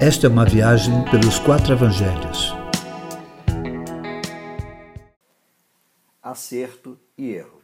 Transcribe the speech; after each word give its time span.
Esta 0.00 0.28
é 0.28 0.30
uma 0.30 0.44
viagem 0.44 1.04
pelos 1.10 1.40
quatro 1.40 1.72
evangelhos. 1.72 2.54
Acerto 6.22 6.96
e 7.18 7.32
erro. 7.32 7.60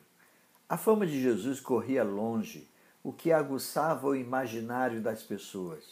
A 0.68 0.76
fama 0.76 1.06
de 1.06 1.22
Jesus 1.22 1.60
corria 1.60 2.02
longe, 2.02 2.68
o 3.04 3.12
que 3.12 3.30
aguçava 3.30 4.08
o 4.08 4.16
imaginário 4.16 5.00
das 5.00 5.22
pessoas 5.22 5.84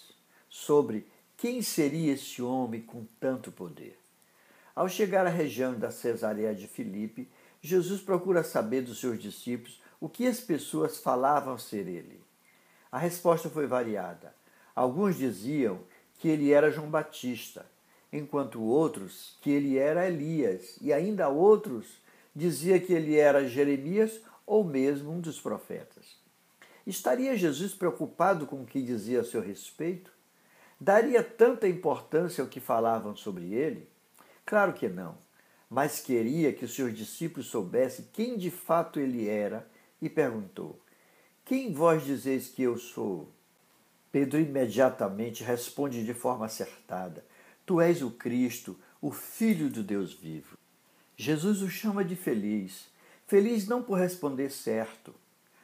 sobre 0.48 1.06
quem 1.36 1.62
seria 1.62 2.14
esse 2.14 2.42
homem 2.42 2.80
com 2.82 3.06
tanto 3.20 3.52
poder. 3.52 3.96
Ao 4.74 4.88
chegar 4.88 5.24
à 5.24 5.30
região 5.30 5.78
da 5.78 5.92
Cesareia 5.92 6.52
de 6.56 6.66
Filipe, 6.66 7.30
Jesus 7.60 8.00
procura 8.00 8.42
saber 8.42 8.80
dos 8.80 8.98
seus 8.98 9.22
discípulos 9.22 9.80
o 10.00 10.08
que 10.08 10.26
as 10.26 10.40
pessoas 10.40 10.98
falavam 10.98 11.56
ser 11.56 11.86
ele. 11.86 12.20
A 12.90 12.98
resposta 12.98 13.48
foi 13.48 13.68
variada. 13.68 14.34
Alguns 14.74 15.16
diziam 15.16 15.78
que 16.22 16.28
ele 16.28 16.52
era 16.52 16.70
João 16.70 16.88
Batista, 16.88 17.66
enquanto 18.12 18.62
outros 18.62 19.36
que 19.40 19.50
ele 19.50 19.76
era 19.76 20.06
Elias, 20.06 20.76
e 20.80 20.92
ainda 20.92 21.28
outros 21.28 22.00
dizia 22.32 22.78
que 22.78 22.92
ele 22.92 23.16
era 23.16 23.48
Jeremias 23.48 24.20
ou 24.46 24.62
mesmo 24.62 25.10
um 25.10 25.20
dos 25.20 25.40
profetas. 25.40 26.16
Estaria 26.86 27.36
Jesus 27.36 27.74
preocupado 27.74 28.46
com 28.46 28.62
o 28.62 28.64
que 28.64 28.80
dizia 28.80 29.22
a 29.22 29.24
seu 29.24 29.40
respeito? 29.40 30.12
Daria 30.80 31.24
tanta 31.24 31.66
importância 31.66 32.40
ao 32.40 32.48
que 32.48 32.60
falavam 32.60 33.16
sobre 33.16 33.52
ele? 33.52 33.88
Claro 34.46 34.74
que 34.74 34.88
não, 34.88 35.18
mas 35.68 35.98
queria 35.98 36.52
que 36.52 36.64
os 36.64 36.72
seus 36.72 36.96
discípulos 36.96 37.48
soubessem 37.48 38.06
quem 38.12 38.38
de 38.38 38.52
fato 38.52 39.00
ele 39.00 39.28
era 39.28 39.68
e 40.00 40.08
perguntou: 40.08 40.78
Quem 41.44 41.72
vós 41.72 42.04
dizeis 42.04 42.46
que 42.46 42.62
eu 42.62 42.78
sou? 42.78 43.28
Pedro 44.12 44.38
imediatamente 44.38 45.42
responde 45.42 46.04
de 46.04 46.12
forma 46.12 46.44
acertada: 46.44 47.24
Tu 47.64 47.80
és 47.80 48.02
o 48.02 48.10
Cristo, 48.10 48.78
o 49.00 49.10
Filho 49.10 49.70
do 49.70 49.82
Deus 49.82 50.12
vivo. 50.12 50.58
Jesus 51.16 51.62
o 51.62 51.70
chama 51.70 52.04
de 52.04 52.14
feliz. 52.14 52.90
Feliz 53.26 53.66
não 53.66 53.82
por 53.82 53.98
responder 53.98 54.50
certo, 54.50 55.14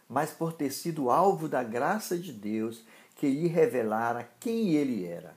mas 0.08 0.30
por 0.30 0.54
ter 0.54 0.70
sido 0.70 1.10
alvo 1.10 1.46
da 1.46 1.62
graça 1.62 2.16
de 2.16 2.32
Deus 2.32 2.82
que 3.14 3.28
lhe 3.28 3.48
revelara 3.48 4.30
quem 4.40 4.74
ele 4.74 5.04
era. 5.04 5.36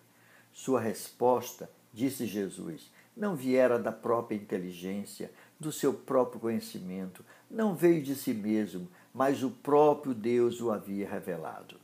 Sua 0.54 0.80
resposta, 0.80 1.70
disse 1.94 2.26
Jesus, 2.26 2.90
não 3.18 3.36
viera 3.36 3.78
da 3.78 3.92
própria 3.92 4.38
inteligência, 4.38 5.32
do 5.60 5.72
seu 5.72 5.94
próprio 5.94 6.40
conhecimento, 6.40 7.26
não 7.50 7.76
veio 7.76 8.02
de 8.02 8.16
si 8.16 8.34
mesmo, 8.34 8.88
mas 9.14 9.44
o 9.44 9.50
próprio 9.50 10.14
Deus 10.14 10.62
o 10.62 10.72
havia 10.72 11.10
revelado. 11.10 11.78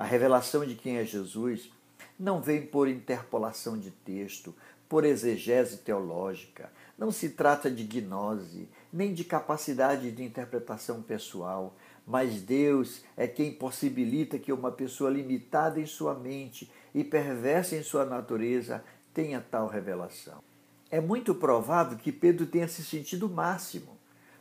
A 0.00 0.04
revelação 0.04 0.64
de 0.64 0.76
quem 0.76 0.96
é 0.96 1.04
Jesus 1.04 1.70
não 2.18 2.40
vem 2.40 2.64
por 2.64 2.88
interpolação 2.88 3.78
de 3.78 3.90
texto, 3.90 4.54
por 4.88 5.04
exegese 5.04 5.76
teológica. 5.76 6.72
Não 6.96 7.12
se 7.12 7.28
trata 7.28 7.70
de 7.70 7.84
gnose, 7.84 8.66
nem 8.90 9.12
de 9.12 9.24
capacidade 9.24 10.10
de 10.10 10.24
interpretação 10.24 11.02
pessoal, 11.02 11.76
mas 12.06 12.40
Deus 12.40 13.02
é 13.14 13.28
quem 13.28 13.52
possibilita 13.52 14.38
que 14.38 14.54
uma 14.54 14.72
pessoa 14.72 15.10
limitada 15.10 15.78
em 15.78 15.84
sua 15.84 16.14
mente 16.14 16.72
e 16.94 17.04
perversa 17.04 17.76
em 17.76 17.82
sua 17.82 18.06
natureza 18.06 18.82
tenha 19.12 19.44
tal 19.50 19.68
revelação. 19.68 20.42
É 20.90 20.98
muito 20.98 21.34
provável 21.34 21.98
que 21.98 22.10
Pedro 22.10 22.46
tenha 22.46 22.68
se 22.68 22.82
sentido 22.82 23.28
máximo, 23.28 23.98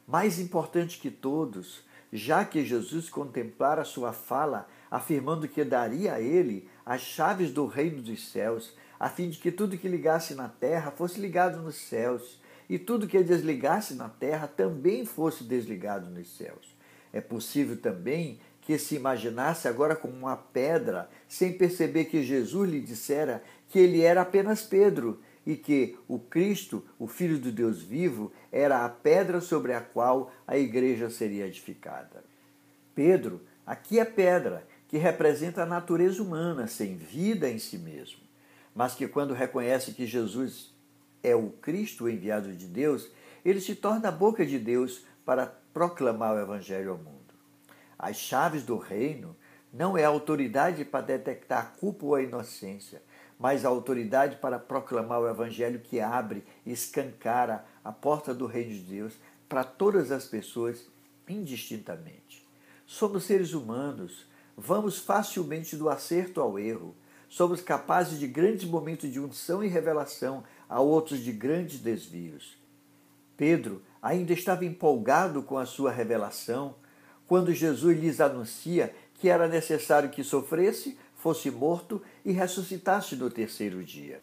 mais 0.07 0.39
importante 0.39 0.97
que 0.97 1.11
todos, 1.11 1.83
já 2.13 2.45
que 2.45 2.63
Jesus 2.63 3.09
contemplara 3.09 3.83
sua 3.83 4.13
fala 4.13 4.65
afirmando 4.89 5.47
que 5.47 5.63
daria 5.63 6.13
a 6.13 6.21
ele 6.21 6.67
as 6.85 7.01
chaves 7.01 7.51
do 7.51 7.65
reino 7.65 8.01
dos 8.01 8.31
céus, 8.31 8.75
a 8.99 9.09
fim 9.09 9.29
de 9.29 9.37
que 9.37 9.51
tudo 9.51 9.77
que 9.77 9.87
ligasse 9.87 10.35
na 10.35 10.49
terra 10.49 10.91
fosse 10.91 11.19
ligado 11.19 11.61
nos 11.61 11.75
céus, 11.75 12.39
e 12.69 12.77
tudo 12.77 13.07
que 13.07 13.23
desligasse 13.23 13.95
na 13.95 14.09
terra 14.09 14.47
também 14.47 15.05
fosse 15.05 15.43
desligado 15.43 16.09
nos 16.09 16.29
céus. 16.37 16.75
É 17.11 17.19
possível 17.19 17.77
também 17.77 18.39
que 18.61 18.77
se 18.77 18.95
imaginasse 18.95 19.67
agora 19.67 19.95
como 19.95 20.13
uma 20.13 20.37
pedra, 20.37 21.09
sem 21.27 21.57
perceber 21.57 22.05
que 22.05 22.21
Jesus 22.21 22.69
lhe 22.69 22.79
dissera 22.79 23.43
que 23.67 23.79
ele 23.79 24.01
era 24.01 24.21
apenas 24.21 24.61
Pedro 24.61 25.19
e 25.43 25.55
que 25.55 25.97
o 26.07 26.19
Cristo, 26.19 26.85
o 26.99 27.07
Filho 27.07 27.39
do 27.39 27.51
Deus 27.51 27.81
vivo, 27.81 28.31
era 28.51 28.85
a 28.85 28.89
pedra 28.89 29.41
sobre 29.41 29.73
a 29.73 29.81
qual 29.81 30.31
a 30.45 30.55
igreja 30.55 31.09
seria 31.09 31.47
edificada. 31.47 32.23
Pedro, 32.93 33.41
aqui 33.65 33.99
é 33.99 34.05
pedra, 34.05 34.67
que 34.89 34.97
representa 34.97 35.63
a 35.63 35.67
natureza 35.67 36.21
humana, 36.21 36.67
sem 36.67 36.97
vida 36.97 37.47
em 37.47 37.59
si 37.59 37.77
mesmo, 37.77 38.19
mas 38.75 38.95
que 38.95 39.07
quando 39.07 39.33
reconhece 39.33 39.93
que 39.93 40.05
Jesus 40.05 40.73
é 41.23 41.35
o 41.35 41.51
Cristo 41.51 42.09
enviado 42.09 42.51
de 42.53 42.65
Deus, 42.65 43.07
ele 43.45 43.61
se 43.61 43.75
torna 43.75 44.09
a 44.09 44.11
boca 44.11 44.45
de 44.45 44.57
Deus 44.57 45.05
para 45.23 45.45
proclamar 45.71 46.35
o 46.35 46.39
Evangelho 46.39 46.91
ao 46.91 46.97
mundo. 46.97 47.19
As 47.97 48.17
chaves 48.17 48.63
do 48.63 48.77
reino 48.77 49.35
não 49.71 49.95
é 49.95 50.03
a 50.03 50.09
autoridade 50.09 50.83
para 50.83 51.05
detectar 51.05 51.59
a 51.59 51.79
culpa 51.79 52.05
ou 52.05 52.15
a 52.15 52.23
inocência, 52.23 53.01
mas 53.37 53.63
a 53.63 53.69
autoridade 53.69 54.37
para 54.37 54.57
proclamar 54.57 55.21
o 55.21 55.29
Evangelho 55.29 55.79
que 55.79 55.99
abre 55.99 56.43
e 56.65 56.71
escancara 56.71 57.63
a 57.83 57.91
porta 57.91 58.33
do 58.33 58.47
Reino 58.47 58.71
de 58.71 58.79
Deus 58.79 59.13
para 59.47 59.63
todas 59.63 60.11
as 60.11 60.25
pessoas 60.25 60.87
indistintamente. 61.27 62.45
Somos 62.87 63.25
seres 63.25 63.53
humanos, 63.53 64.25
vamos 64.59 64.97
facilmente 64.97 65.77
do 65.77 65.89
acerto 65.89 66.41
ao 66.41 66.59
erro, 66.59 66.93
somos 67.29 67.61
capazes 67.61 68.19
de 68.19 68.27
grandes 68.27 68.65
momentos 68.67 69.11
de 69.11 69.19
unção 69.19 69.63
e 69.63 69.67
revelação, 69.67 70.43
a 70.67 70.81
outros 70.81 71.19
de 71.19 71.31
grandes 71.31 71.79
desvios. 71.79 72.57
Pedro 73.37 73.81
ainda 74.01 74.33
estava 74.33 74.65
empolgado 74.65 75.41
com 75.41 75.57
a 75.57 75.65
sua 75.65 75.91
revelação 75.91 76.75
quando 77.25 77.53
Jesus 77.53 77.97
lhes 77.97 78.19
anuncia 78.19 78.93
que 79.13 79.29
era 79.29 79.47
necessário 79.47 80.09
que 80.09 80.23
sofresse 80.23 80.97
fosse 81.15 81.49
morto 81.49 82.01
e 82.25 82.31
ressuscitasse 82.31 83.15
no 83.15 83.29
terceiro 83.29 83.83
dia. 83.83 84.21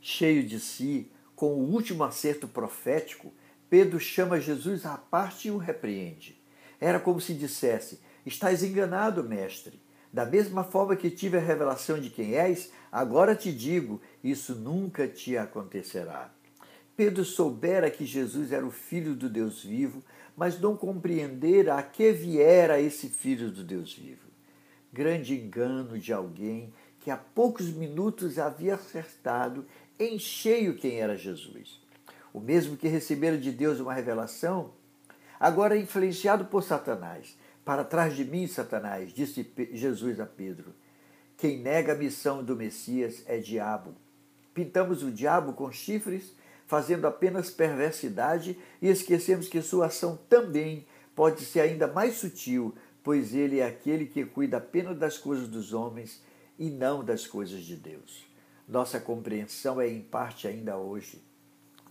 Cheio 0.00 0.42
de 0.42 0.60
si, 0.60 1.10
com 1.34 1.54
o 1.54 1.72
último 1.72 2.04
acerto 2.04 2.46
profético, 2.48 3.32
Pedro 3.70 3.98
chama 4.00 4.40
Jesus 4.40 4.84
à 4.84 4.96
parte 4.96 5.48
e 5.48 5.50
o 5.50 5.56
repreende. 5.56 6.38
Era 6.80 6.98
como 6.98 7.20
se 7.20 7.34
dissesse: 7.34 8.00
Estás 8.28 8.62
enganado, 8.62 9.24
mestre. 9.24 9.80
Da 10.12 10.24
mesma 10.24 10.62
forma 10.62 10.94
que 10.94 11.10
tive 11.10 11.36
a 11.36 11.40
revelação 11.40 12.00
de 12.00 12.10
quem 12.10 12.34
és, 12.34 12.70
agora 12.92 13.34
te 13.34 13.52
digo: 13.52 14.00
isso 14.22 14.54
nunca 14.54 15.08
te 15.08 15.36
acontecerá. 15.36 16.30
Pedro 16.96 17.24
soubera 17.24 17.90
que 17.90 18.06
Jesus 18.06 18.52
era 18.52 18.64
o 18.64 18.70
Filho 18.70 19.14
do 19.14 19.28
Deus 19.28 19.64
vivo, 19.64 20.02
mas 20.36 20.60
não 20.60 20.76
compreendera 20.76 21.76
a 21.76 21.82
que 21.82 22.12
viera 22.12 22.80
esse 22.80 23.08
Filho 23.08 23.50
do 23.50 23.64
Deus 23.64 23.92
vivo 23.92 24.28
grande 24.92 25.34
engano 25.34 25.98
de 25.98 26.12
alguém 26.12 26.72
que 27.00 27.10
há 27.10 27.16
poucos 27.16 27.66
minutos 27.66 28.38
havia 28.38 28.74
acertado 28.74 29.66
em 29.98 30.18
cheio 30.18 30.76
quem 30.76 31.00
era 31.00 31.16
Jesus. 31.16 31.80
O 32.32 32.40
mesmo 32.40 32.76
que 32.76 32.88
recebera 32.88 33.38
de 33.38 33.50
Deus 33.50 33.80
uma 33.80 33.94
revelação, 33.94 34.72
agora 35.38 35.76
é 35.76 35.80
influenciado 35.80 36.46
por 36.46 36.62
Satanás. 36.62 37.36
Para 37.68 37.84
trás 37.84 38.16
de 38.16 38.24
mim, 38.24 38.46
Satanás, 38.46 39.12
disse 39.12 39.46
Jesus 39.74 40.18
a 40.20 40.24
Pedro. 40.24 40.72
Quem 41.36 41.58
nega 41.58 41.92
a 41.92 41.94
missão 41.94 42.42
do 42.42 42.56
Messias 42.56 43.22
é 43.26 43.36
diabo. 43.36 43.94
Pintamos 44.54 45.02
o 45.02 45.12
diabo 45.12 45.52
com 45.52 45.70
chifres, 45.70 46.32
fazendo 46.66 47.06
apenas 47.06 47.50
perversidade 47.50 48.58
e 48.80 48.88
esquecemos 48.88 49.48
que 49.48 49.60
sua 49.60 49.88
ação 49.88 50.18
também 50.30 50.86
pode 51.14 51.44
ser 51.44 51.60
ainda 51.60 51.86
mais 51.86 52.14
sutil, 52.14 52.74
pois 53.04 53.34
ele 53.34 53.58
é 53.58 53.66
aquele 53.66 54.06
que 54.06 54.24
cuida 54.24 54.56
apenas 54.56 54.96
das 54.96 55.18
coisas 55.18 55.46
dos 55.46 55.74
homens 55.74 56.22
e 56.58 56.70
não 56.70 57.04
das 57.04 57.26
coisas 57.26 57.60
de 57.60 57.76
Deus. 57.76 58.24
Nossa 58.66 58.98
compreensão 58.98 59.78
é 59.78 59.86
em 59.86 60.00
parte 60.00 60.48
ainda 60.48 60.78
hoje. 60.78 61.22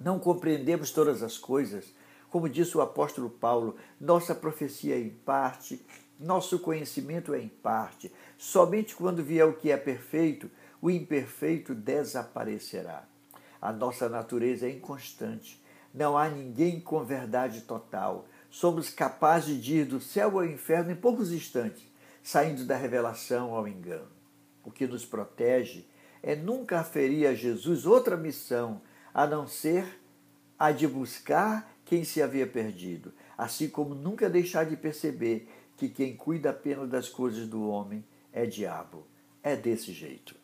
Não 0.02 0.18
compreendemos 0.18 0.90
todas 0.90 1.22
as 1.22 1.38
coisas, 1.38 1.94
como 2.38 2.48
disse 2.48 2.78
o 2.78 2.82
apóstolo 2.82 3.32
Paulo, 3.32 3.78
nossa 4.00 4.36
profecia 4.36 4.94
é 4.94 5.00
em 5.00 5.10
parte, 5.10 5.84
nosso 6.20 6.60
conhecimento 6.60 7.34
é 7.34 7.42
em 7.42 7.48
parte. 7.48 8.14
Somente 8.38 8.96
quando 8.96 9.24
vier 9.24 9.48
o 9.48 9.56
que 9.56 9.72
é 9.72 9.76
perfeito, 9.76 10.48
o 10.80 10.92
imperfeito 10.92 11.74
desaparecerá. 11.74 13.06
A 13.60 13.74
nossa 13.74 14.08
natureza 14.08 14.68
é 14.68 14.70
inconstante. 14.70 15.60
Não 15.92 16.16
há 16.16 16.30
ninguém 16.30 16.80
com 16.80 17.04
verdade 17.04 17.62
total 17.62 18.28
somos 18.52 18.92
capazes 18.92 19.60
de 19.60 19.78
ir 19.78 19.86
do 19.86 20.00
céu 20.00 20.38
ao 20.38 20.46
inferno 20.46 20.92
em 20.92 20.96
poucos 20.96 21.32
instantes, 21.32 21.92
saindo 22.22 22.66
da 22.66 22.78
revelação 22.78 23.56
ao 23.56 23.68
engano. 23.68 24.12
O 24.64 24.70
que 24.70 24.86
nos 24.86 25.04
protege 25.08 25.88
é 26.22 26.36
nunca 26.36 26.82
aferir 26.82 27.26
a 27.26 27.34
Jesus 27.34 27.88
outra 27.88 28.16
missão 28.16 28.80
a 29.12 29.26
não 29.26 29.48
ser 29.48 30.00
a 30.60 30.72
de 30.72 30.88
buscar 30.88 31.68
quem 31.88 32.04
se 32.04 32.22
havia 32.22 32.46
perdido, 32.46 33.14
assim 33.38 33.70
como 33.70 33.96
nunca 33.96 34.30
deixar 34.30 34.66
de 34.66 34.76
perceber 34.76 35.50
que 35.78 35.88
quem 35.88 36.18
cuida 36.18 36.50
apenas 36.50 36.90
das 36.90 37.08
coisas 37.08 37.48
do 37.48 37.66
homem 37.68 38.04
é 38.34 38.46
diabo. 38.46 39.08
É 39.42 39.56
desse 39.56 39.94
jeito. 39.94 40.36